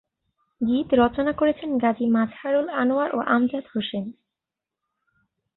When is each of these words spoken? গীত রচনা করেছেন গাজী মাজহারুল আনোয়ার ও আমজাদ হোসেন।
গীত 0.61 0.89
রচনা 0.93 1.31
করেছেন 1.31 1.69
গাজী 1.77 2.05
মাজহারুল 2.07 2.67
আনোয়ার 2.81 3.09
ও 3.15 3.19
আমজাদ 3.27 3.65
হোসেন। 3.73 4.05